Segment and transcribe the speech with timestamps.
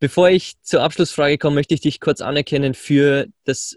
[0.00, 3.76] Bevor ich zur Abschlussfrage komme, möchte ich dich kurz anerkennen für das,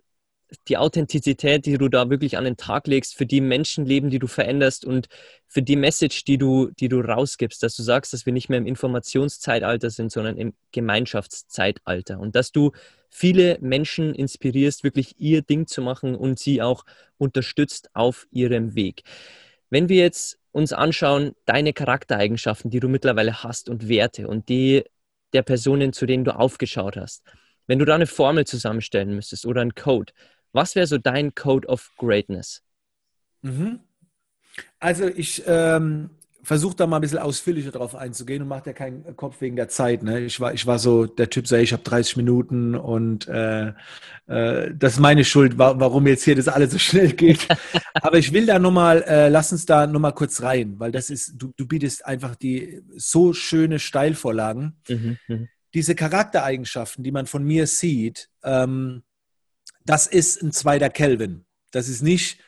[0.68, 4.28] die Authentizität, die du da wirklich an den Tag legst, für die Menschenleben, die du
[4.28, 5.08] veränderst und
[5.48, 8.60] für die Message, die du, die du rausgibst, dass du sagst, dass wir nicht mehr
[8.60, 12.72] im Informationszeitalter sind, sondern im Gemeinschaftszeitalter und dass du
[13.10, 16.86] viele Menschen inspirierst, wirklich ihr Ding zu machen und sie auch
[17.18, 19.04] unterstützt auf ihrem Weg.
[19.72, 24.84] Wenn wir jetzt uns anschauen, deine Charaktereigenschaften, die du mittlerweile hast und Werte und die
[25.34, 27.24] der Personen, zu denen du aufgeschaut hast.
[27.68, 30.14] Wenn du da eine Formel zusammenstellen müsstest oder einen Code,
[30.52, 32.64] was wäre so dein Code of Greatness?
[33.42, 33.80] Mhm.
[34.80, 36.10] Also ich ähm,
[36.44, 39.70] versuche da mal ein bisschen ausführlicher drauf einzugehen und mache ja keinen Kopf wegen der
[39.70, 40.04] Zeit.
[40.04, 40.22] Ne?
[40.22, 43.74] Ich, war, ich war so der Typ, so, ich habe 30 Minuten und äh,
[44.28, 47.48] äh, das ist meine Schuld, warum jetzt hier das alles so schnell geht.
[47.94, 51.34] Aber ich will da nochmal, äh, lass uns da nochmal kurz rein, weil das ist,
[51.36, 54.78] du, du bietest einfach die so schöne Steilvorlagen.
[54.88, 55.48] Mhm, mh.
[55.74, 59.04] Diese Charaktereigenschaften, die man von mir sieht, ähm,
[59.86, 61.46] das ist ein zweiter Kelvin.
[61.72, 62.40] Das ist nicht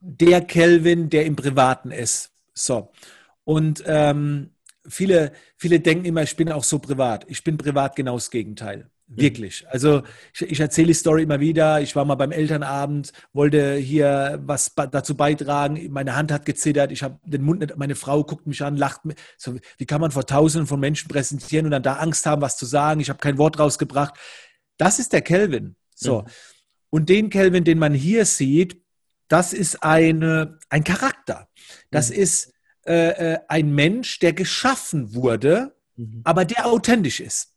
[0.00, 2.31] der Kelvin, der im Privaten ist.
[2.54, 2.92] So.
[3.44, 4.50] Und ähm,
[4.86, 7.24] viele, viele denken immer, ich bin auch so privat.
[7.28, 8.90] Ich bin privat genau das Gegenteil.
[9.14, 9.66] Wirklich.
[9.68, 10.02] Also
[10.32, 11.80] ich, ich erzähle die Story immer wieder.
[11.82, 15.92] Ich war mal beim Elternabend, wollte hier was dazu beitragen.
[15.92, 16.92] Meine Hand hat gezittert.
[16.92, 17.76] Ich habe den Mund nicht.
[17.76, 19.02] Meine Frau guckt mich an, lacht.
[19.36, 22.56] So, wie kann man vor Tausenden von Menschen präsentieren und dann da Angst haben, was
[22.56, 23.00] zu sagen?
[23.00, 24.14] Ich habe kein Wort rausgebracht.
[24.78, 25.76] Das ist der Kelvin.
[25.94, 26.22] So.
[26.22, 26.26] Mhm.
[26.90, 28.81] Und den Kelvin, den man hier sieht,
[29.32, 31.48] das ist eine, ein Charakter.
[31.90, 32.16] Das mhm.
[32.16, 32.52] ist
[32.86, 36.20] äh, äh, ein Mensch, der geschaffen wurde, mhm.
[36.24, 37.54] aber der authentisch ist.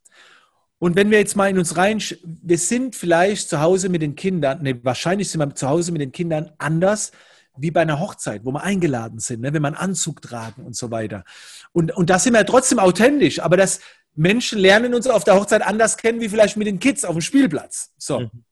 [0.78, 4.16] Und wenn wir jetzt mal in uns rein, wir sind vielleicht zu Hause mit den
[4.16, 7.12] Kindern, ne, wahrscheinlich sind wir zu Hause mit den Kindern anders
[7.58, 10.78] wie bei einer Hochzeit, wo wir eingeladen sind, ne, wenn wir einen Anzug tragen und
[10.78, 11.26] so weiter.
[11.74, 13.82] Und, und da sind wir trotzdem authentisch, aber das
[14.14, 17.22] Menschen lernen uns auf der Hochzeit anders kennen, wie vielleicht mit den Kids auf dem
[17.22, 17.92] Spielplatz.
[17.98, 18.22] So.
[18.22, 18.46] Mhm.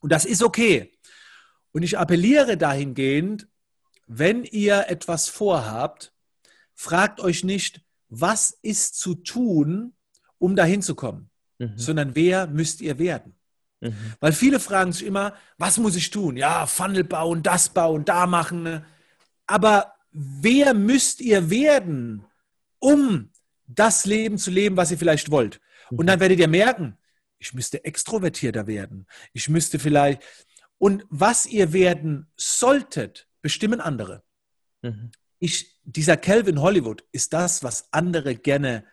[0.00, 0.92] Und das ist okay.
[1.76, 3.48] Und ich appelliere dahingehend,
[4.06, 6.14] wenn ihr etwas vorhabt,
[6.72, 9.92] fragt euch nicht, was ist zu tun,
[10.38, 11.28] um dahin zu kommen,
[11.58, 11.74] mhm.
[11.76, 13.36] sondern wer müsst ihr werden?
[13.82, 13.94] Mhm.
[14.20, 16.38] Weil viele fragen sich immer, was muss ich tun?
[16.38, 18.82] Ja, Funnel bauen, das bauen, da machen.
[19.46, 22.24] Aber wer müsst ihr werden,
[22.78, 23.28] um
[23.66, 25.60] das Leben zu leben, was ihr vielleicht wollt?
[25.90, 26.06] Und mhm.
[26.06, 26.96] dann werdet ihr merken,
[27.38, 29.06] ich müsste extrovertierter werden.
[29.34, 30.22] Ich müsste vielleicht,
[30.78, 34.22] und was ihr werden solltet, bestimmen andere.
[34.82, 35.10] Mhm.
[35.38, 38.84] Ich, dieser Calvin Hollywood ist das, was andere gerne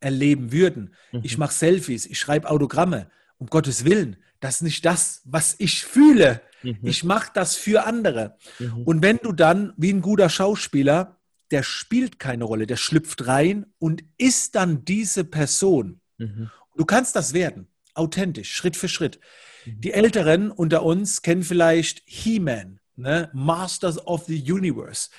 [0.00, 0.94] erleben würden.
[1.12, 1.20] Mhm.
[1.22, 3.10] Ich mache Selfies, ich schreibe Autogramme.
[3.38, 6.40] Um Gottes Willen, das ist nicht das, was ich fühle.
[6.62, 6.78] Mhm.
[6.82, 8.36] Ich mache das für andere.
[8.58, 8.82] Mhm.
[8.84, 11.18] Und wenn du dann, wie ein guter Schauspieler,
[11.50, 16.00] der spielt keine Rolle, der schlüpft rein und ist dann diese Person.
[16.18, 16.50] Mhm.
[16.76, 19.20] Du kannst das werden, authentisch, Schritt für Schritt.
[19.66, 23.30] Die Älteren unter uns kennen vielleicht He-Man, ne?
[23.32, 25.10] Masters of the Universe.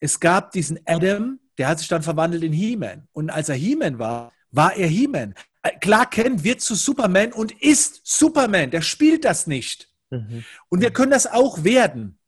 [0.00, 3.08] Es gab diesen Adam, der hat sich dann verwandelt in He-Man.
[3.12, 5.34] Und als er He-Man war, war er He-Man.
[5.62, 8.70] Äh, Clark Kent wird zu Superman und ist Superman.
[8.70, 9.88] Der spielt das nicht.
[10.10, 10.44] Mhm.
[10.68, 12.18] Und wir können das auch werden,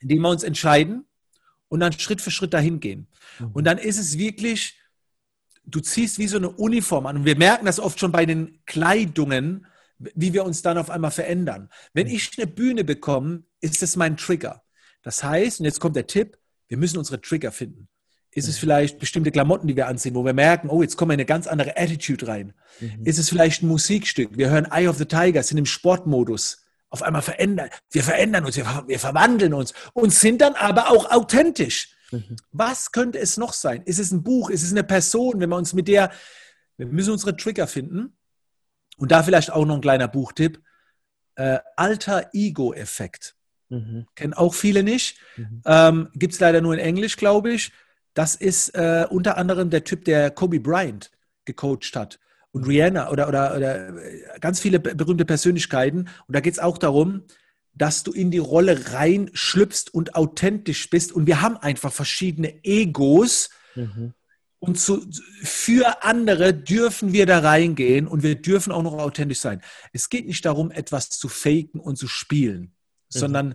[0.00, 1.04] indem wir uns entscheiden
[1.68, 3.08] und dann Schritt für Schritt dahin gehen.
[3.38, 3.50] Mhm.
[3.52, 4.78] Und dann ist es wirklich,
[5.70, 7.18] du ziehst wie so eine Uniform an.
[7.18, 9.66] Und wir merken das oft schon bei den Kleidungen,
[9.98, 11.68] wie wir uns dann auf einmal verändern.
[11.92, 12.14] Wenn mhm.
[12.14, 14.62] ich eine Bühne bekomme, ist es mein Trigger.
[15.02, 16.38] Das heißt, und jetzt kommt der Tipp,
[16.68, 17.88] wir müssen unsere Trigger finden.
[18.30, 21.14] Ist es vielleicht bestimmte Klamotten, die wir anziehen, wo wir merken, oh, jetzt kommen wir
[21.14, 22.54] in eine ganz andere Attitude rein?
[22.78, 23.04] Mhm.
[23.04, 24.36] Ist es vielleicht ein Musikstück?
[24.36, 26.64] Wir hören Eye of the Tiger, sind im Sportmodus.
[26.90, 31.10] Auf einmal verändern, wir verändern uns, wir, wir verwandeln uns und sind dann aber auch
[31.10, 31.94] authentisch.
[32.10, 32.36] Mhm.
[32.50, 33.82] Was könnte es noch sein?
[33.82, 34.50] Ist es ein Buch?
[34.50, 35.40] Ist es eine Person?
[35.40, 36.10] Wenn wir uns mit der,
[36.76, 38.16] wir müssen unsere Trigger finden
[38.96, 40.62] Und da vielleicht auch noch ein kleiner Buchtipp.
[41.34, 43.36] Äh, Alter Ego-Effekt.
[43.68, 44.06] Mhm.
[44.14, 45.18] Kennen auch viele nicht.
[45.36, 45.62] Mhm.
[45.66, 47.72] Ähm, Gibt es leider nur in Englisch, glaube ich.
[48.14, 51.10] Das ist äh, unter anderem der Typ, der Kobe Bryant
[51.44, 52.18] gecoacht hat.
[52.52, 56.08] Und Rihanna oder, oder, oder äh, ganz viele berühmte Persönlichkeiten.
[56.26, 57.24] Und da geht es auch darum,
[57.74, 61.12] dass du in die Rolle reinschlüpfst und authentisch bist.
[61.12, 63.50] Und wir haben einfach verschiedene Egos.
[63.74, 64.14] Mhm.
[64.58, 65.06] Und zu,
[65.42, 69.62] für andere dürfen wir da reingehen und wir dürfen auch noch authentisch sein.
[69.92, 72.70] Es geht nicht darum, etwas zu faken und zu spielen, mhm.
[73.08, 73.54] sondern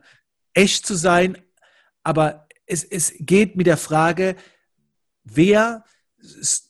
[0.54, 1.38] echt zu sein.
[2.04, 4.38] Aber es, es geht mit der Frage,
[5.26, 5.84] wer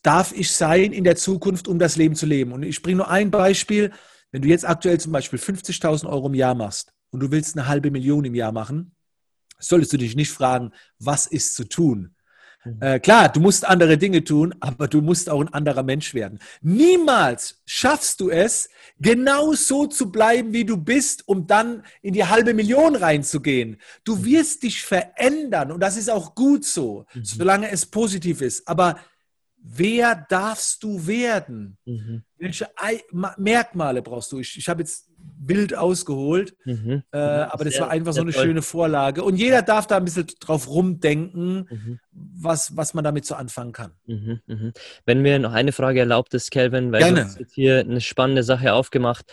[0.03, 2.51] darf ich sein in der Zukunft, um das Leben zu leben?
[2.51, 3.91] Und ich bringe nur ein Beispiel.
[4.31, 7.67] Wenn du jetzt aktuell zum Beispiel 50.000 Euro im Jahr machst und du willst eine
[7.67, 8.95] halbe Million im Jahr machen,
[9.59, 12.15] solltest du dich nicht fragen, was ist zu tun,
[12.65, 12.77] Mhm.
[12.79, 16.39] Äh, klar, du musst andere Dinge tun, aber du musst auch ein anderer Mensch werden.
[16.61, 18.69] Niemals schaffst du es,
[18.99, 23.77] genau so zu bleiben, wie du bist, um dann in die halbe Million reinzugehen.
[24.03, 24.25] Du mhm.
[24.25, 27.25] wirst dich verändern und das ist auch gut so, mhm.
[27.25, 28.67] solange es positiv ist.
[28.67, 28.97] Aber
[29.63, 31.77] wer darfst du werden?
[31.85, 32.23] Mhm.
[32.37, 32.67] Welche
[33.37, 34.39] Merkmale brauchst du?
[34.39, 36.55] Ich, ich habe jetzt wild ausgeholt.
[36.65, 37.03] Mhm.
[37.11, 38.43] Äh, aber das sehr, war einfach so eine toll.
[38.43, 39.23] schöne Vorlage.
[39.23, 41.99] Und jeder darf da ein bisschen drauf rumdenken, mhm.
[42.11, 43.93] was, was man damit so anfangen kann.
[44.05, 44.41] Mhm.
[44.45, 44.73] mhm.
[45.05, 47.21] Wenn mir noch eine Frage erlaubt ist, Kelvin, weil Gerne.
[47.21, 49.31] du hast jetzt hier eine spannende Sache aufgemacht.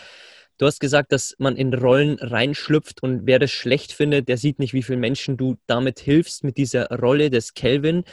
[0.59, 4.59] Du hast gesagt, dass man in Rollen reinschlüpft und wer das schlecht findet, der sieht
[4.59, 8.05] nicht, wie vielen Menschen du damit hilfst mit dieser Rolle des Kelvin.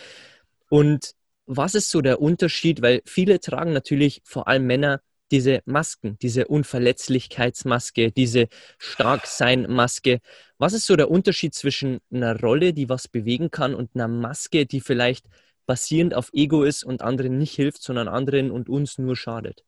[0.69, 1.11] Und
[1.47, 2.81] was ist so der Unterschied?
[2.81, 5.01] Weil viele tragen natürlich, vor allem Männer,
[5.31, 8.47] diese Masken, diese Unverletzlichkeitsmaske, diese
[8.77, 10.19] Starksein-Maske.
[10.57, 14.65] Was ist so der Unterschied zwischen einer Rolle, die was bewegen kann, und einer Maske,
[14.65, 15.25] die vielleicht
[15.65, 19.65] basierend auf Ego ist und anderen nicht hilft, sondern anderen und uns nur schadet?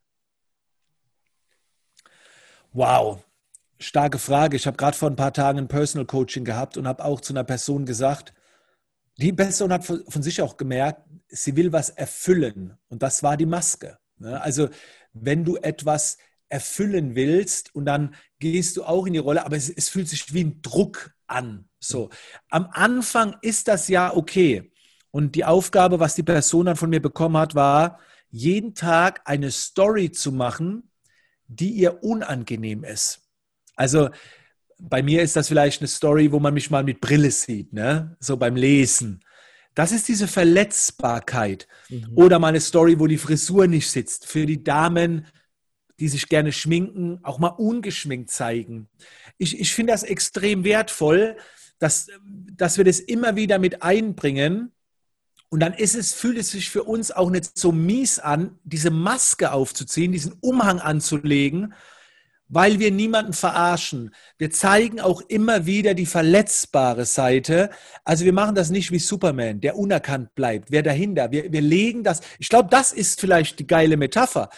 [2.72, 3.24] Wow,
[3.80, 4.56] starke Frage.
[4.56, 7.34] Ich habe gerade vor ein paar Tagen ein Personal Coaching gehabt und habe auch zu
[7.34, 8.34] einer Person gesagt,
[9.18, 13.46] die Person hat von sich auch gemerkt, sie will was erfüllen und das war die
[13.46, 13.98] Maske.
[14.18, 14.42] Ne?
[14.42, 14.70] Also
[15.14, 16.18] wenn du etwas
[16.50, 20.34] erfüllen willst und dann gehst du auch in die Rolle, aber es, es fühlt sich
[20.34, 21.70] wie ein Druck an.
[21.80, 22.10] So,
[22.50, 24.72] am Anfang ist das ja okay.
[25.12, 28.00] Und die Aufgabe, was die Person dann von mir bekommen hat, war,
[28.30, 30.92] jeden Tag eine Story zu machen,
[31.48, 33.22] die ihr unangenehm ist.
[33.76, 34.10] Also
[34.78, 38.16] bei mir ist das vielleicht eine Story, wo man mich mal mit Brille sieht, ne?
[38.20, 39.22] so beim Lesen.
[39.80, 41.66] Das ist diese Verletzbarkeit.
[41.88, 42.12] Mhm.
[42.16, 44.26] Oder mal eine Story, wo die Frisur nicht sitzt.
[44.26, 45.26] Für die Damen,
[46.02, 48.90] die sich gerne schminken, auch mal ungeschminkt zeigen.
[49.38, 51.38] Ich, ich finde das extrem wertvoll,
[51.78, 52.10] dass,
[52.58, 54.74] dass wir das immer wieder mit einbringen.
[55.48, 58.92] Und dann ist es, fühlt es sich für uns auch nicht so mies an, diese
[58.92, 61.74] Maske aufzuziehen, diesen Umhang anzulegen,
[62.50, 64.14] weil wir niemanden verarschen.
[64.38, 67.70] Wir zeigen auch immer wieder die verletzbare Seite.
[68.04, 70.72] Also wir machen das nicht wie Superman, der unerkannt bleibt.
[70.72, 71.32] Wer dahinter?
[71.32, 72.22] Wir, wir legen das.
[72.40, 74.50] Ich glaube, das ist vielleicht die geile Metapher.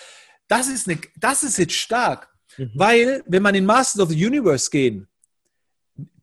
[0.48, 2.30] Das ist, eine, das ist jetzt stark.
[2.58, 2.72] Mhm.
[2.76, 5.08] Weil, wenn man in Masters of the Universe gehen,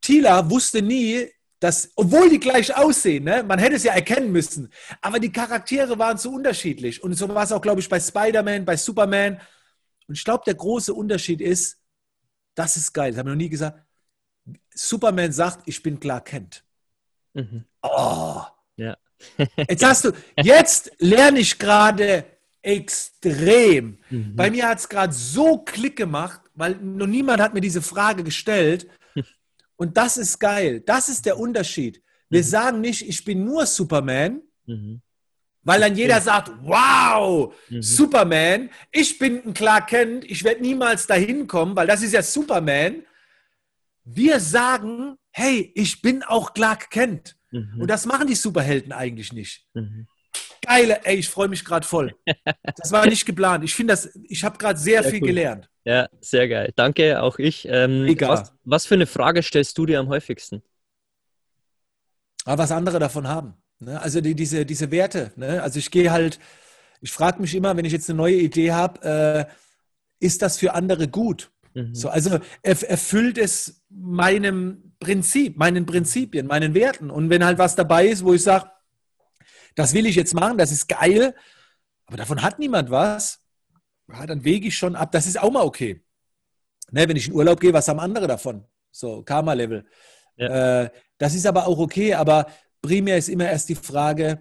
[0.00, 1.28] Tila wusste nie,
[1.60, 4.70] dass, obwohl die gleich aussehen, ne, man hätte es ja erkennen müssen,
[5.02, 7.02] aber die Charaktere waren so unterschiedlich.
[7.02, 9.40] Und so war es auch, glaube ich, bei Spider-Man, bei Superman.
[10.08, 11.78] Und ich glaube, der große Unterschied ist,
[12.54, 13.78] das ist geil, das habe ich noch nie gesagt.
[14.74, 16.64] Superman sagt, ich bin Clark Kent.
[17.34, 17.64] Mhm.
[17.82, 18.42] Oh.
[18.76, 18.96] Ja.
[19.68, 22.24] jetzt hast du, jetzt lerne ich gerade
[22.62, 23.98] extrem.
[24.10, 24.34] Mhm.
[24.34, 28.24] Bei mir hat es gerade so Klick gemacht, weil noch niemand hat mir diese Frage
[28.24, 28.88] gestellt.
[29.76, 30.80] Und das ist geil.
[30.80, 32.02] Das ist der Unterschied.
[32.30, 32.46] Wir mhm.
[32.46, 35.02] sagen nicht, ich bin nur Superman, mhm.
[35.68, 37.82] Weil dann jeder sagt, wow, mhm.
[37.82, 42.22] Superman, ich bin ein Clark Kent, ich werde niemals dahin kommen, weil das ist ja
[42.22, 43.02] Superman.
[44.02, 47.36] Wir sagen, hey, ich bin auch Clark Kent.
[47.50, 47.82] Mhm.
[47.82, 49.66] Und das machen die Superhelden eigentlich nicht.
[49.74, 50.06] Mhm.
[50.62, 52.14] Geile, ey, ich freue mich gerade voll.
[52.76, 53.62] Das war nicht geplant.
[53.62, 55.28] Ich finde das, ich habe gerade sehr, sehr, viel cool.
[55.28, 55.68] gelernt.
[55.84, 56.72] Ja, sehr geil.
[56.76, 57.68] Danke, auch ich.
[57.68, 58.30] Ähm, Egal.
[58.30, 60.62] Was, was für eine Frage stellst du dir am häufigsten?
[62.46, 63.52] Aber ah, was andere davon haben.
[63.80, 64.00] Ne?
[64.00, 65.32] Also die, diese, diese Werte.
[65.36, 65.62] Ne?
[65.62, 66.38] Also ich gehe halt,
[67.00, 70.74] ich frage mich immer, wenn ich jetzt eine neue Idee habe, äh, ist das für
[70.74, 71.50] andere gut?
[71.74, 71.94] Mhm.
[71.94, 77.10] So, also erfüllt es meinem Prinzip, meinen Prinzipien, meinen Werten.
[77.10, 78.70] Und wenn halt was dabei ist, wo ich sage,
[79.76, 81.34] das will ich jetzt machen, das ist geil,
[82.06, 83.40] aber davon hat niemand was,
[84.08, 85.12] ja, dann wege ich schon ab.
[85.12, 86.02] Das ist auch mal okay.
[86.90, 88.64] Ne, wenn ich in Urlaub gehe, was haben andere davon?
[88.90, 89.86] So, Karma-Level.
[90.36, 90.82] Ja.
[90.82, 92.46] Äh, das ist aber auch okay, aber
[92.82, 94.38] primär ist immer erst die Frage,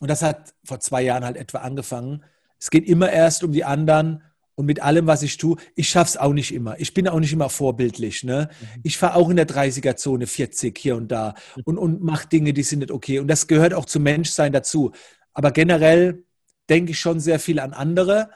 [0.00, 2.24] und das hat vor zwei Jahren halt etwa angefangen,
[2.58, 4.22] es geht immer erst um die anderen
[4.54, 6.78] und mit allem, was ich tue, ich schaffe es auch nicht immer.
[6.78, 8.22] Ich bin auch nicht immer vorbildlich.
[8.22, 8.48] Ne?
[8.60, 8.80] Mhm.
[8.82, 11.62] Ich fahre auch in der 30er-Zone 40 hier und da mhm.
[11.64, 13.18] und, und mache Dinge, die sind nicht okay.
[13.18, 14.92] Und das gehört auch zum Menschsein dazu.
[15.32, 16.24] Aber generell
[16.68, 18.30] denke ich schon sehr viel an andere,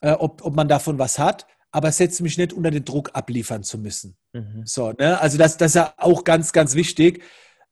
[0.00, 3.62] äh, ob, ob man davon was hat, aber setze mich nicht unter den Druck abliefern
[3.62, 4.16] zu müssen.
[4.32, 4.62] Mhm.
[4.64, 5.20] So, ne?
[5.20, 7.22] Also das, das ist ja auch ganz, ganz wichtig.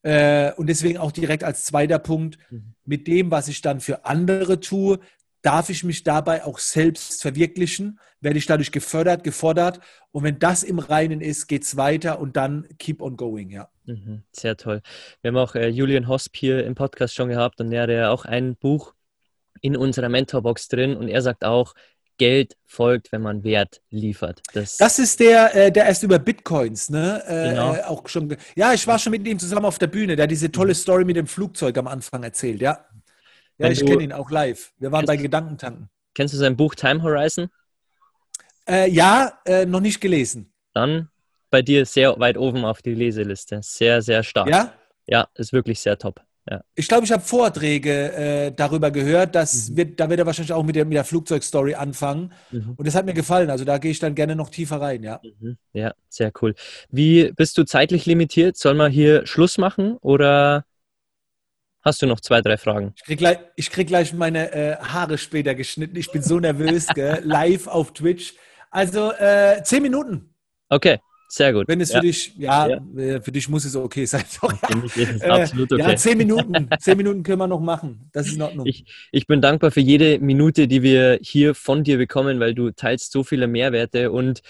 [0.07, 2.75] Äh, und deswegen auch direkt als zweiter Punkt, mhm.
[2.85, 5.01] mit dem, was ich dann für andere tue,
[5.43, 9.81] darf ich mich dabei auch selbst verwirklichen, werde ich dadurch gefördert, gefordert.
[10.13, 13.69] Und wenn das im Reinen ist, geht es weiter und dann keep on going, ja.
[13.87, 14.81] Mhm, sehr toll.
[15.23, 18.11] Wir haben auch äh, Julian Hosp hier im Podcast schon gehabt und er hat ja
[18.11, 18.95] auch ein Buch
[19.61, 21.75] in unserer Mentorbox drin und er sagt auch,
[22.19, 24.43] Geld folgt, wenn man Wert liefert.
[24.53, 27.23] Das, das ist der, äh, der erst über Bitcoins, ne?
[27.27, 27.75] Äh, genau.
[27.75, 28.37] Äh, auch schon.
[28.55, 30.17] Ja, ich war schon mit ihm zusammen auf der Bühne.
[30.17, 30.77] Der hat diese tolle mhm.
[30.77, 32.87] Story mit dem Flugzeug am Anfang erzählt, ja.
[33.59, 34.73] Ja, ich kenne ihn auch live.
[34.79, 35.89] Wir waren bei Gedankentanken.
[36.15, 37.49] Kennst du sein Buch Time Horizon?
[38.69, 40.53] Äh, ja, äh, noch nicht gelesen.
[40.75, 41.09] Dann
[41.51, 43.61] bei dir sehr weit oben auf die Leseliste.
[43.63, 44.49] Sehr, sehr stark.
[44.49, 44.75] Ja?
[45.07, 46.21] Ja, ist wirklich sehr top.
[46.49, 46.61] Ja.
[46.75, 49.77] Ich glaube, ich habe Vorträge äh, darüber gehört, dass mhm.
[49.77, 52.33] wird, da wird er wahrscheinlich auch mit der, mit der Flugzeugstory anfangen.
[52.53, 52.75] Mhm.
[52.77, 53.51] Und das hat mir gefallen.
[53.51, 55.21] Also da gehe ich dann gerne noch tiefer rein, ja.
[55.41, 55.57] Mhm.
[55.73, 56.55] Ja, sehr cool.
[56.89, 58.57] Wie bist du zeitlich limitiert?
[58.57, 60.65] Soll man hier Schluss machen oder
[61.87, 62.95] Hast du noch zwei, drei Fragen?
[62.97, 65.95] Ich krieg gleich, ich krieg gleich meine äh, Haare später geschnitten.
[65.95, 67.21] Ich bin so nervös, gell?
[67.25, 68.35] live auf Twitch.
[68.73, 70.35] Also äh, zehn Minuten.
[70.69, 71.69] Okay, sehr gut.
[71.69, 72.01] Wenn es ja.
[72.01, 74.25] für dich, ja, ja, äh, für dich muss es okay sein.
[74.97, 75.83] Äh, absolut okay.
[75.83, 76.69] Ja, zehn Minuten.
[76.81, 78.09] zehn Minuten können wir noch machen.
[78.13, 78.67] Das ist in Ordnung.
[78.67, 82.71] Ich, ich bin dankbar für jede Minute, die wir hier von dir bekommen, weil du
[82.71, 84.43] teilst so viele Mehrwerte und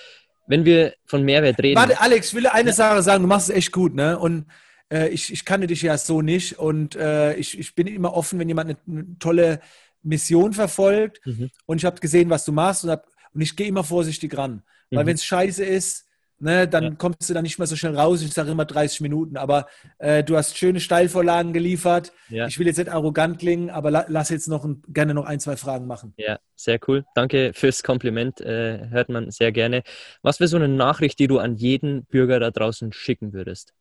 [0.46, 1.76] wenn wir von Mehrwert reden.
[1.76, 3.22] Warte, Alex, ich will eine Sache sagen.
[3.22, 4.18] Du machst es echt gut, ne?
[4.18, 4.46] Und
[4.92, 8.38] äh, ich, ich kannte dich ja so nicht und äh, ich, ich bin immer offen,
[8.38, 9.60] wenn jemand eine, eine tolle
[10.02, 11.50] Mission verfolgt mhm.
[11.66, 14.62] und ich habe gesehen, was du machst und, hab, und ich gehe immer vorsichtig ran.
[14.90, 15.08] Weil mhm.
[15.08, 16.05] wenn es scheiße ist,
[16.38, 16.90] Ne, dann ja.
[16.90, 18.20] kommst du da nicht mehr so schnell raus.
[18.20, 19.66] Ich sage immer 30 Minuten, aber
[19.98, 22.12] äh, du hast schöne Steilvorlagen geliefert.
[22.28, 22.46] Ja.
[22.46, 25.40] Ich will jetzt nicht arrogant klingen, aber la lass jetzt noch ein, gerne noch ein,
[25.40, 26.12] zwei Fragen machen.
[26.18, 27.06] Ja, sehr cool.
[27.14, 28.42] Danke fürs Kompliment.
[28.42, 29.82] Äh, hört man sehr gerne.
[30.20, 33.72] Was wäre so eine Nachricht, die du an jeden Bürger da draußen schicken würdest?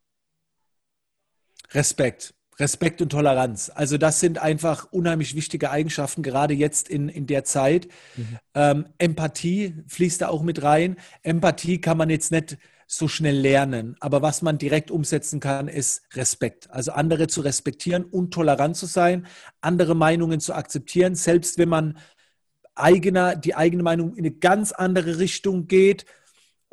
[1.71, 2.34] Respekt.
[2.57, 3.71] Respekt und Toleranz.
[3.74, 7.88] Also das sind einfach unheimlich wichtige Eigenschaften, gerade jetzt in, in der Zeit.
[8.15, 8.39] Mhm.
[8.53, 10.95] Ähm, Empathie fließt da auch mit rein.
[11.21, 12.57] Empathie kann man jetzt nicht
[12.88, 16.69] so schnell lernen, aber was man direkt umsetzen kann, ist Respekt.
[16.69, 19.25] Also andere zu respektieren und tolerant zu sein,
[19.59, 21.97] andere Meinungen zu akzeptieren, selbst wenn man
[22.75, 26.05] eigener, die eigene Meinung in eine ganz andere Richtung geht,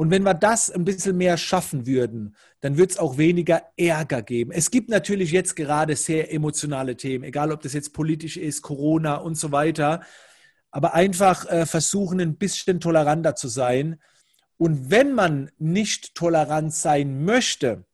[0.03, 4.23] und wenn wir das ein bisschen mehr schaffen würden, dann wird es auch weniger Ärger
[4.23, 4.51] geben.
[4.51, 9.15] Es gibt natürlich jetzt gerade sehr emotionale Themen, egal ob das jetzt politisch ist, Corona
[9.15, 10.03] und so weiter.
[10.73, 14.01] Aber einfach äh, versuchen, ein bisschen toleranter zu sein.
[14.57, 17.85] Und wenn man nicht tolerant sein möchte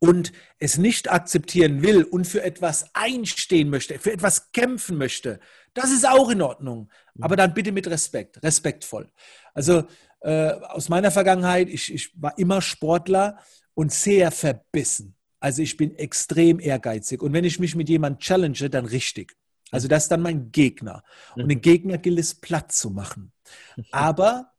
[0.00, 5.38] und es nicht akzeptieren will und für etwas einstehen möchte, für etwas kämpfen möchte,
[5.72, 6.90] das ist auch in Ordnung.
[7.20, 9.08] Aber dann bitte mit Respekt, respektvoll.
[9.54, 9.84] Also
[10.20, 13.38] äh, aus meiner Vergangenheit, ich, ich war immer Sportler
[13.74, 15.14] und sehr verbissen.
[15.40, 17.22] Also ich bin extrem ehrgeizig.
[17.22, 19.36] Und wenn ich mich mit jemandem challenge, dann richtig.
[19.70, 21.02] Also das ist dann mein Gegner.
[21.36, 23.32] Und den Gegner gilt es platt zu machen.
[23.92, 24.52] Aber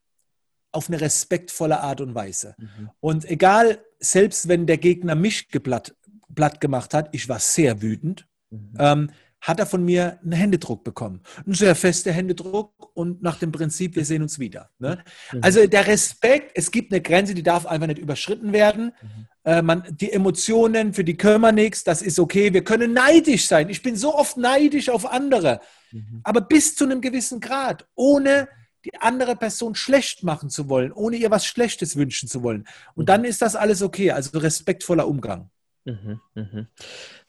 [0.71, 2.55] auf eine respektvolle Art und Weise.
[2.99, 5.95] Und egal, selbst wenn der Gegner mich geblatt,
[6.35, 8.27] platt gemacht hat, ich war sehr wütend.
[8.51, 8.73] Mhm.
[8.77, 11.21] Ähm, hat er von mir einen Händedruck bekommen.
[11.45, 14.69] Ein sehr fester Händedruck und nach dem Prinzip, wir sehen uns wieder.
[14.79, 14.99] Ne?
[15.31, 15.39] Mhm.
[15.41, 18.91] Also der Respekt, es gibt eine Grenze, die darf einfach nicht überschritten werden.
[19.01, 19.27] Mhm.
[19.45, 22.53] Äh, man, die Emotionen, für die können wir nichts, das ist okay.
[22.53, 23.69] Wir können neidisch sein.
[23.69, 26.21] Ich bin so oft neidisch auf andere, mhm.
[26.23, 28.49] aber bis zu einem gewissen Grad, ohne
[28.85, 32.65] die andere Person schlecht machen zu wollen, ohne ihr was Schlechtes wünschen zu wollen.
[32.95, 35.49] Und dann ist das alles okay, also respektvoller Umgang.
[35.89, 36.67] Mhm, mhm.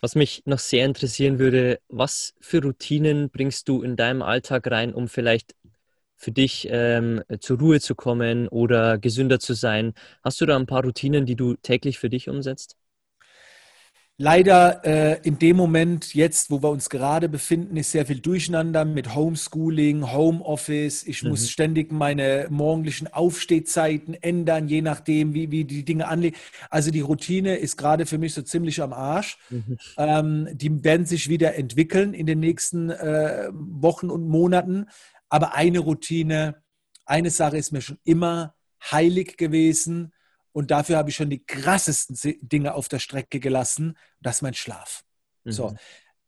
[0.00, 4.92] Was mich noch sehr interessieren würde, was für Routinen bringst du in deinem Alltag rein,
[4.94, 5.54] um vielleicht
[6.16, 9.94] für dich ähm, zur Ruhe zu kommen oder gesünder zu sein?
[10.22, 12.76] Hast du da ein paar Routinen, die du täglich für dich umsetzt?
[14.22, 18.84] Leider äh, in dem Moment jetzt, wo wir uns gerade befinden, ist sehr viel Durcheinander
[18.84, 21.06] mit Homeschooling, Homeoffice.
[21.06, 21.30] Ich mhm.
[21.30, 26.36] muss ständig meine morgendlichen Aufstehzeiten ändern, je nachdem, wie, wie die Dinge anlegen.
[26.68, 29.38] Also die Routine ist gerade für mich so ziemlich am Arsch.
[29.48, 29.78] Mhm.
[29.96, 34.90] Ähm, die werden sich wieder entwickeln in den nächsten äh, Wochen und Monaten.
[35.30, 36.56] Aber eine Routine,
[37.06, 40.12] eine Sache ist mir schon immer heilig gewesen
[40.52, 43.96] und dafür habe ich schon die krassesten Dinge auf der Strecke gelassen.
[44.20, 45.04] Das ist mein Schlaf.
[45.44, 45.52] Mhm.
[45.52, 45.74] So.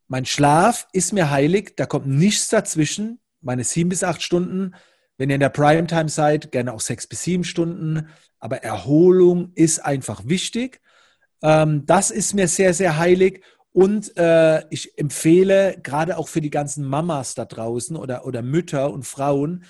[0.08, 3.20] Mein Schlaf ist mir heilig, da kommt nichts dazwischen.
[3.40, 4.74] Meine sieben bis acht Stunden,
[5.16, 8.08] wenn ihr in der Primetime seid, gerne auch sechs bis sieben Stunden.
[8.38, 10.80] Aber Erholung ist einfach wichtig.
[11.42, 13.42] Ähm, das ist mir sehr, sehr heilig.
[13.72, 18.92] Und äh, ich empfehle gerade auch für die ganzen Mamas da draußen oder, oder Mütter
[18.92, 19.64] und Frauen,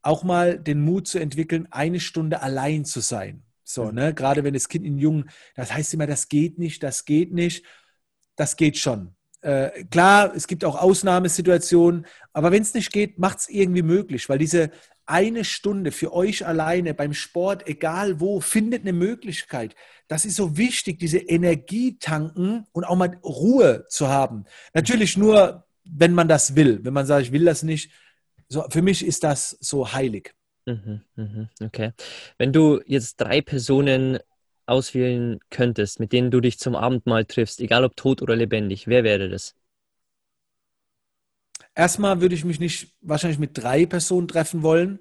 [0.00, 3.44] auch mal den Mut zu entwickeln, eine Stunde allein zu sein.
[3.72, 3.94] So, mhm.
[3.94, 4.14] ne?
[4.14, 7.64] Gerade wenn das Kind in Jungen, das heißt immer, das geht nicht, das geht nicht.
[8.36, 9.14] Das geht schon.
[9.42, 14.28] Äh, klar, es gibt auch Ausnahmesituationen, aber wenn es nicht geht, macht es irgendwie möglich,
[14.28, 14.70] weil diese
[15.04, 19.74] eine Stunde für euch alleine beim Sport, egal wo, findet eine Möglichkeit.
[20.06, 24.44] Das ist so wichtig, diese Energie tanken und auch mal Ruhe zu haben.
[24.74, 26.84] Natürlich nur, wenn man das will.
[26.84, 27.90] Wenn man sagt, ich will das nicht.
[28.48, 30.34] So, für mich ist das so heilig.
[30.66, 31.92] Mhm, mhm, okay.
[32.38, 34.18] Wenn du jetzt drei Personen
[34.66, 39.04] auswählen könntest, mit denen du dich zum Abendmahl triffst, egal ob tot oder lebendig, wer
[39.04, 39.54] wäre das?
[41.74, 45.00] Erstmal würde ich mich nicht wahrscheinlich mit drei Personen treffen wollen,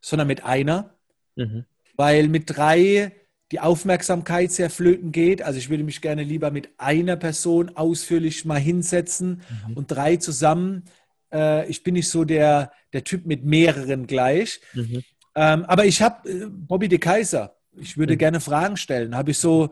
[0.00, 0.94] sondern mit einer,
[1.34, 1.64] mhm.
[1.96, 3.12] weil mit drei
[3.52, 5.42] die Aufmerksamkeit sehr flöten geht.
[5.42, 9.76] Also ich würde mich gerne lieber mit einer Person ausführlich mal hinsetzen mhm.
[9.76, 10.84] und drei zusammen.
[11.32, 14.60] Äh, ich bin nicht so der, der Typ mit mehreren gleich.
[14.74, 15.02] Mhm.
[15.34, 17.56] Ähm, aber ich habe äh, Bobby de Kaiser.
[17.76, 18.18] Ich würde mhm.
[18.18, 19.16] gerne Fragen stellen.
[19.16, 19.70] Habe ich so,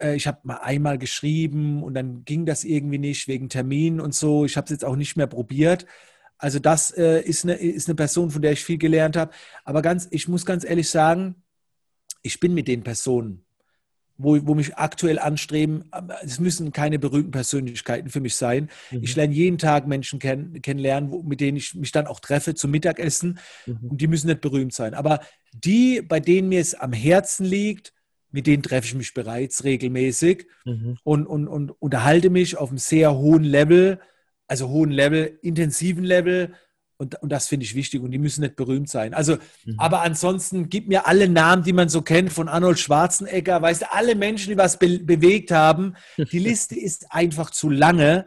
[0.00, 4.14] äh, ich habe mal einmal geschrieben und dann ging das irgendwie nicht wegen Termin und
[4.14, 4.44] so.
[4.44, 5.86] Ich habe es jetzt auch nicht mehr probiert.
[6.38, 9.32] Also das äh, ist, eine, ist eine Person, von der ich viel gelernt habe.
[9.64, 11.42] Aber ganz, ich muss ganz ehrlich sagen,
[12.22, 13.45] ich bin mit den Personen,
[14.18, 15.84] wo, wo mich aktuell anstreben,
[16.22, 18.70] es müssen keine berühmten Persönlichkeiten für mich sein.
[18.90, 19.02] Mhm.
[19.02, 22.54] Ich lerne jeden Tag Menschen kenn, kennenlernen, wo, mit denen ich mich dann auch treffe
[22.54, 23.38] zum Mittagessen.
[23.66, 23.90] Mhm.
[23.90, 24.94] Und die müssen nicht berühmt sein.
[24.94, 25.20] Aber
[25.52, 27.92] die, bei denen mir es am Herzen liegt,
[28.30, 30.98] mit denen treffe ich mich bereits regelmäßig mhm.
[31.04, 34.00] und, und, und unterhalte mich auf einem sehr hohen Level,
[34.46, 36.54] also hohen Level, intensiven Level
[36.98, 39.14] und, und das finde ich wichtig und die müssen nicht berühmt sein.
[39.14, 39.74] Also, mhm.
[39.78, 43.92] aber ansonsten gib mir alle Namen, die man so kennt, von Arnold Schwarzenegger, weißt du,
[43.92, 45.94] alle Menschen, die was be bewegt haben.
[46.16, 48.26] Die Liste ist einfach zu lange,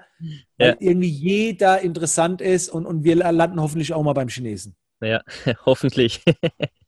[0.57, 0.75] weil ja.
[0.79, 4.75] irgendwie jeder interessant ist und, und wir landen hoffentlich auch mal beim Chinesen.
[5.01, 5.21] Ja,
[5.65, 6.21] hoffentlich.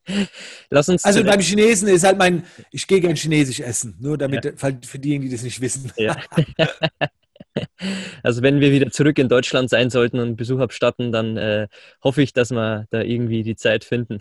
[0.70, 1.04] Lass uns.
[1.04, 4.52] Also beim Chinesen ist halt mein, ich gehe gern Chinesisch essen, nur damit, ja.
[4.56, 5.92] für diejenigen, die das nicht wissen.
[5.96, 6.16] Ja.
[8.22, 11.68] Also wenn wir wieder zurück in Deutschland sein sollten und Besuch abstatten, dann äh,
[12.02, 14.18] hoffe ich, dass wir da irgendwie die Zeit finden.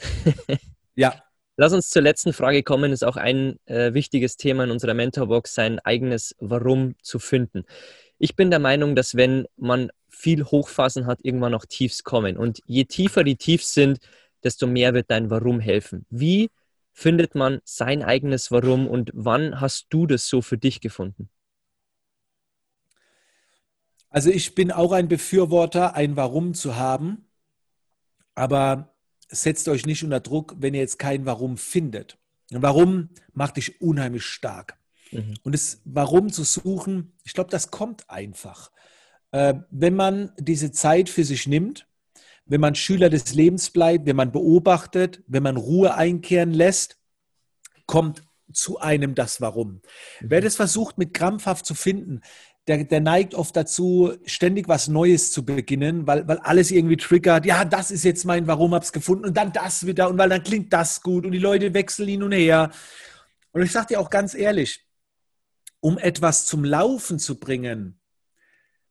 [0.95, 1.13] ja.
[1.57, 2.91] Lass uns zur letzten Frage kommen.
[2.91, 7.65] Ist auch ein äh, wichtiges Thema in unserer Mentorbox, sein eigenes Warum zu finden.
[8.17, 12.37] Ich bin der Meinung, dass wenn man viel Hochphasen hat, irgendwann auch Tiefs kommen.
[12.37, 13.99] Und je tiefer die Tiefs sind,
[14.43, 16.05] desto mehr wird dein Warum helfen.
[16.09, 16.49] Wie
[16.93, 21.29] findet man sein eigenes Warum und wann hast du das so für dich gefunden?
[24.11, 27.25] Also ich bin auch ein Befürworter, ein Warum zu haben,
[28.35, 28.93] aber
[29.29, 32.17] setzt euch nicht unter Druck, wenn ihr jetzt kein Warum findet.
[32.53, 34.77] Ein Warum macht dich unheimlich stark.
[35.11, 35.35] Mhm.
[35.43, 38.71] Und das Warum zu suchen, ich glaube, das kommt einfach.
[39.31, 41.87] Äh, wenn man diese Zeit für sich nimmt,
[42.45, 46.97] wenn man Schüler des Lebens bleibt, wenn man beobachtet, wenn man Ruhe einkehren lässt,
[47.85, 49.73] kommt zu einem das Warum.
[49.73, 49.81] Mhm.
[50.21, 52.19] Wer das versucht mit krampfhaft zu finden,
[52.67, 57.45] der, der neigt oft dazu, ständig was Neues zu beginnen, weil, weil alles irgendwie triggert.
[57.45, 60.43] Ja, das ist jetzt mein Warum, hab's gefunden und dann das wieder und weil dann
[60.43, 62.71] klingt das gut und die Leute wechseln hin und her.
[63.51, 64.85] Und ich sage dir auch ganz ehrlich,
[65.79, 67.99] um etwas zum Laufen zu bringen,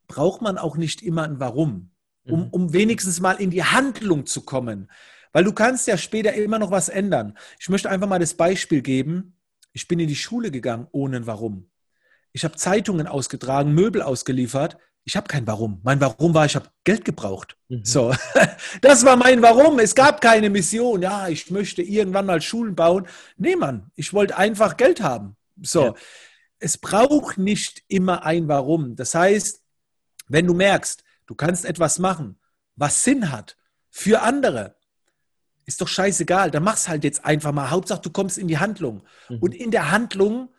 [0.08, 1.92] braucht man auch nicht immer ein Warum,
[2.24, 2.48] um, mhm.
[2.50, 4.90] um wenigstens mal in die Handlung zu kommen.
[5.32, 7.38] Weil du kannst ja später immer noch was ändern.
[7.60, 9.36] Ich möchte einfach mal das Beispiel geben.
[9.72, 11.69] Ich bin in die Schule gegangen ohne ein Warum.
[12.32, 14.76] Ich habe Zeitungen ausgetragen, Möbel ausgeliefert.
[15.04, 15.80] Ich habe kein Warum.
[15.82, 17.56] Mein Warum war, ich habe Geld gebraucht.
[17.68, 17.84] Mhm.
[17.84, 18.14] So,
[18.82, 19.78] das war mein Warum.
[19.78, 21.02] Es gab keine Mission.
[21.02, 23.06] Ja, ich möchte irgendwann mal Schulen bauen.
[23.36, 25.36] Nee, Mann, ich wollte einfach Geld haben.
[25.62, 25.94] So, ja.
[26.58, 28.94] es braucht nicht immer ein Warum.
[28.94, 29.62] Das heißt,
[30.28, 32.38] wenn du merkst, du kannst etwas machen,
[32.76, 33.56] was Sinn hat
[33.90, 34.76] für andere,
[35.66, 36.50] ist doch scheißegal.
[36.50, 37.70] Dann mach's halt jetzt einfach mal.
[37.70, 39.02] Hauptsache, du kommst in die Handlung.
[39.28, 39.38] Mhm.
[39.38, 40.50] Und in der Handlung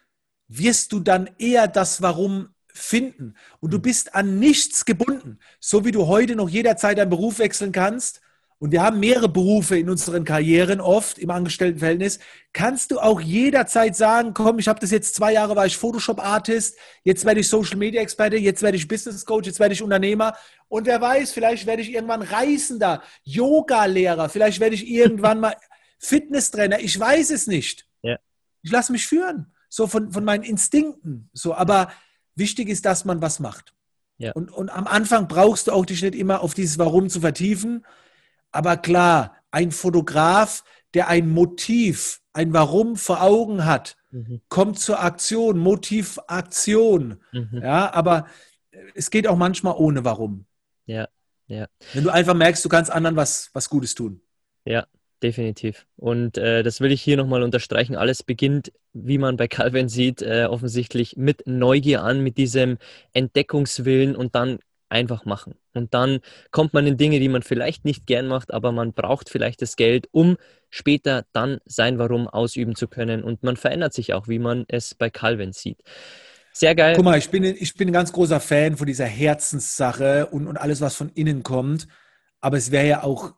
[0.52, 3.36] wirst du dann eher das Warum finden.
[3.60, 3.82] Und du hm.
[3.82, 5.40] bist an nichts gebunden.
[5.60, 8.22] So wie du heute noch jederzeit deinen Beruf wechseln kannst.
[8.60, 12.20] Und wir haben mehrere Berufe in unseren Karrieren oft im Angestelltenverhältnis.
[12.54, 16.78] Kannst du auch jederzeit sagen, komm, ich habe das jetzt zwei Jahre, war ich Photoshop-Artist,
[17.04, 20.36] jetzt werde ich Social-Media-Experte, jetzt werde ich Business-Coach, jetzt werde ich Unternehmer.
[20.68, 25.56] Und wer weiß, vielleicht werde ich irgendwann Reisender, Yoga-Lehrer, vielleicht werde ich irgendwann mal
[25.98, 26.80] Fitnesstrainer.
[26.82, 27.88] Ich weiß es nicht.
[28.04, 28.20] Ja.
[28.62, 31.30] Ich lasse mich führen so von, von meinen Instinkten.
[31.34, 31.92] So, aber
[32.36, 33.74] wichtig ist, dass man was macht.
[34.18, 34.34] Ja.
[34.34, 37.86] Und, und am Anfang brauchst du auch dich nicht immer auf dieses Warum zu vertiefen.
[38.52, 44.42] Aber klar, ein Fotograf, der ein Motiv, ein Warum vor Augen hat, mhm.
[44.50, 47.22] kommt zur Aktion, Motivaktion.
[47.32, 47.62] Mhm.
[47.64, 48.28] Ja, aber
[48.94, 50.46] es geht auch manchmal ohne Warum.
[50.86, 51.08] Ja,
[51.48, 51.68] ja.
[51.94, 54.22] Wenn du einfach merkst, du kannst anderen was, was Gutes tun.
[54.66, 54.86] Ja,
[55.24, 55.86] definitiv.
[55.96, 57.96] Und äh, das will ich hier nochmal unterstreichen.
[57.96, 62.78] Alles beginnt, wie man bei Calvin sieht, äh, offensichtlich mit Neugier an, mit diesem
[63.14, 65.56] Entdeckungswillen und dann einfach machen.
[65.74, 66.20] Und dann
[66.52, 69.78] kommt man in Dinge, die man vielleicht nicht gern macht, aber man braucht vielleicht das
[69.78, 70.38] Geld, um
[70.70, 73.24] später dann sein Warum ausüben zu können.
[73.24, 75.82] Und man verändert sich auch, wie man es bei Calvin sieht.
[76.54, 76.96] Sehr geil.
[76.96, 80.58] Guck mal, ich bin, ich bin ein ganz großer Fan von dieser Herzenssache und, und
[80.58, 81.88] alles, was von innen kommt.
[82.42, 83.34] Aber es wäre ja auch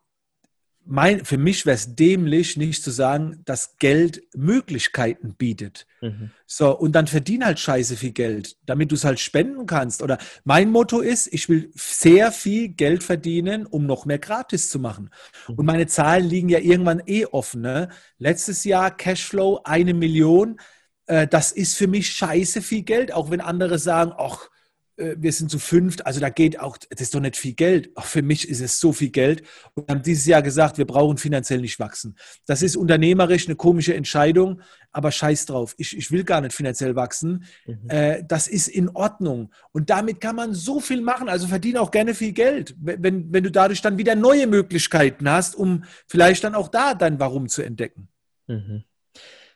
[0.85, 5.87] mein, für mich wäre es dämlich, nicht zu sagen, dass Geld Möglichkeiten bietet.
[6.01, 6.31] Mhm.
[6.45, 10.01] So, und dann verdien halt scheiße viel Geld, damit du es halt spenden kannst.
[10.01, 14.79] Oder mein Motto ist, ich will sehr viel Geld verdienen, um noch mehr gratis zu
[14.79, 15.09] machen.
[15.47, 15.55] Mhm.
[15.55, 17.61] Und meine Zahlen liegen ja irgendwann eh offen.
[17.61, 17.89] Ne?
[18.17, 20.59] Letztes Jahr Cashflow eine Million.
[21.05, 24.49] Äh, das ist für mich scheiße viel Geld, auch wenn andere sagen, ach,
[24.95, 27.89] wir sind zu fünft, also da geht auch, das ist doch nicht viel Geld.
[27.95, 29.43] Auch für mich ist es so viel Geld.
[29.73, 32.15] Und haben dieses Jahr gesagt, wir brauchen finanziell nicht wachsen.
[32.45, 35.73] Das ist unternehmerisch eine komische Entscheidung, aber scheiß drauf.
[35.77, 37.45] Ich, ich will gar nicht finanziell wachsen.
[37.65, 37.89] Mhm.
[37.89, 39.51] Äh, das ist in Ordnung.
[39.71, 41.27] Und damit kann man so viel machen.
[41.27, 45.55] Also verdiene auch gerne viel Geld, wenn, wenn du dadurch dann wieder neue Möglichkeiten hast,
[45.55, 48.09] um vielleicht dann auch da dein Warum zu entdecken.
[48.47, 48.83] Mhm.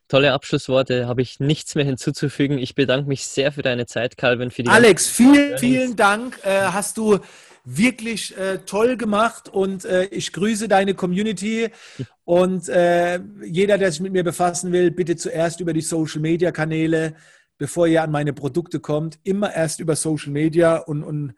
[0.07, 2.57] Tolle Abschlussworte, habe ich nichts mehr hinzuzufügen.
[2.57, 4.51] Ich bedanke mich sehr für deine Zeit, Calvin.
[4.51, 6.39] Für die Alex, vielen, vielen Dank.
[6.43, 7.19] Äh, hast du
[7.65, 11.69] wirklich äh, toll gemacht und äh, ich grüße deine Community.
[12.23, 16.51] Und äh, jeder, der sich mit mir befassen will, bitte zuerst über die Social Media
[16.51, 17.15] Kanäle,
[17.57, 19.17] bevor ihr an meine Produkte kommt.
[19.23, 21.35] Immer erst über Social Media und, und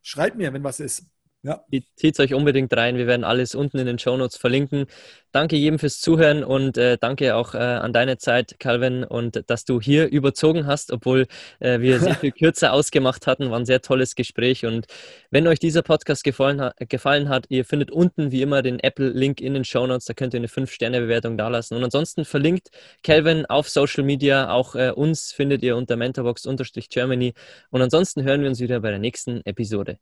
[0.00, 1.06] schreibt mir, wenn was ist.
[1.42, 1.64] Ja.
[1.94, 2.96] Zieht euch unbedingt rein.
[2.96, 4.86] Wir werden alles unten in den Show Notes verlinken.
[5.30, 9.64] Danke jedem fürs Zuhören und äh, danke auch äh, an deine Zeit, Calvin, und dass
[9.64, 11.26] du hier überzogen hast, obwohl
[11.60, 13.52] äh, wir sehr viel kürzer ausgemacht hatten.
[13.52, 14.66] War ein sehr tolles Gespräch.
[14.66, 14.86] Und
[15.30, 19.40] wenn euch dieser Podcast gefallen, ha gefallen hat, ihr findet unten wie immer den Apple-Link
[19.40, 20.06] in den Show Notes.
[20.06, 21.76] Da könnt ihr eine 5-Sterne-Bewertung dalassen.
[21.76, 22.70] Und ansonsten verlinkt
[23.04, 24.50] Calvin auf Social Media.
[24.50, 27.34] Auch äh, uns findet ihr unter Mentorbox-Germany.
[27.70, 29.98] Und ansonsten hören wir uns wieder bei der nächsten Episode.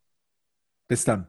[0.87, 1.27] Bis dann.